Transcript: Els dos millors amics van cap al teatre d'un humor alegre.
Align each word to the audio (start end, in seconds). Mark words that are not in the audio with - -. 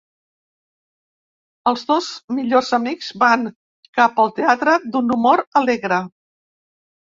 Els 1.73 1.83
dos 1.91 2.07
millors 2.39 2.73
amics 2.79 3.11
van 3.27 3.45
cap 4.01 4.21
al 4.27 4.35
teatre 4.41 4.77
d'un 4.91 5.17
humor 5.21 5.49
alegre. 5.65 6.05